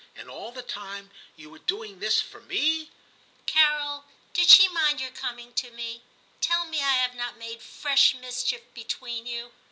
And 0.15 0.31
all 0.31 0.51
the 0.51 0.63
time 0.63 1.11
you 1.35 1.51
were 1.51 1.59
doing 1.59 1.99
this 1.99 2.19
for 2.19 2.39
me!' 2.41 2.89
'Carol, 3.45 4.05
did 4.33 4.49
she 4.49 4.67
mind 4.69 4.99
your 4.99 5.11
coming 5.11 5.53
to 5.53 5.69
me? 5.69 6.01
Tell 6.39 6.65
me 6.65 6.79
I 6.81 6.93
have 6.93 7.13
not 7.13 7.37
made 7.37 7.61
fresh 7.61 8.15
mis 8.15 8.43
chief 8.43 8.63
between 8.73 9.27
you 9.27 9.51